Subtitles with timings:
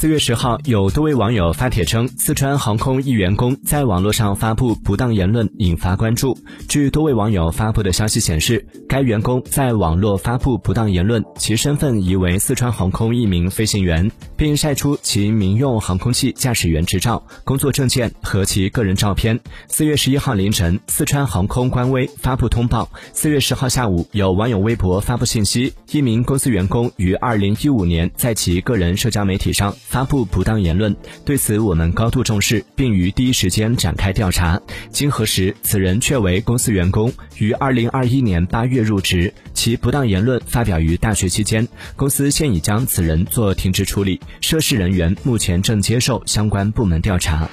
[0.00, 6.38] 四月十号，有多位网友发帖称，四川航空一员工在网络上发布不当言论，引发关注。
[6.66, 19.38] 据多位网友发布的消息显示，该员工在网络发布不当言论，其身份疑为四川航空一名飞行员，并晒出其民用航空器驾驶员执照、工作证件和其个人照片。
[19.68, 22.88] 四月十一号凌晨，四川航空官微发布通报。
[23.12, 29.74] 四月十号下午，有网友微博发布信息，一名公司员工于二零一五年在其个人社交媒体上。
[29.90, 30.94] 发布不当言论，
[31.24, 34.60] 对此我们高度重视，并于第一时间展开调查。
[34.92, 41.66] 经核实，此人确为公司员工，于二零二一年八月入职，其不当言论发表于大学期间，
[41.96, 47.48] 公司现已将此人做停职处理，涉事人员目前正接受相关部门调查。